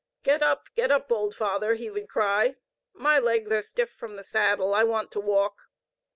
[0.23, 2.55] "Get up, get up, old father!" he would cry.
[2.91, 4.73] "My legs are stiff from the saddle.
[4.73, 5.67] I want to walk."